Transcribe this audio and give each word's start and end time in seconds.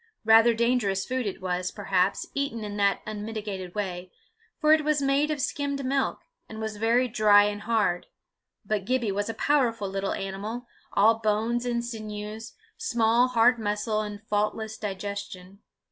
Rather 0.25 0.55
dangerous 0.55 1.05
food 1.05 1.27
it 1.27 1.43
was, 1.43 1.69
perhaps, 1.69 2.25
eaten 2.33 2.63
in 2.63 2.75
that 2.75 3.03
unmitigated 3.05 3.75
way, 3.75 4.11
for 4.59 4.73
it 4.73 4.83
was 4.83 4.99
made 4.99 5.29
of 5.29 5.39
skimmed 5.39 5.85
milk, 5.85 6.21
and 6.49 6.59
was 6.59 6.77
very 6.77 7.07
dry 7.07 7.43
and 7.43 7.61
hard; 7.61 8.07
but 8.65 8.83
Gibbie 8.85 9.11
was 9.11 9.29
a 9.29 9.35
powerful 9.35 9.87
little 9.87 10.13
animal, 10.13 10.65
all 10.93 11.19
bones 11.19 11.67
and 11.67 11.85
sinews, 11.85 12.53
small 12.77 13.27
hard 13.27 13.59
muscle, 13.59 14.01
and 14.01 14.23
faultless 14.27 14.75
digestion. 14.75 15.59